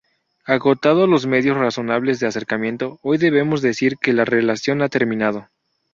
Agotados 0.45 1.07
los 1.07 1.27
medios 1.27 1.55
razonables 1.57 2.19
de 2.19 2.25
acercamiento, 2.25 2.97
hoy 3.03 3.19
debemos 3.19 3.61
decir 3.61 3.97
que 4.01 4.13
la 4.13 4.25
relación 4.25 4.81
ha 4.81 4.89
terminado. 4.89 5.47